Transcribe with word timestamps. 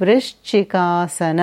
वृश्चिकासन। 0.00 1.40